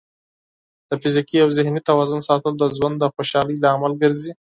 [0.89, 4.31] د فزیکي او ذهني توازن ساتل د ژوند د خوشحالۍ لامل ګرځي.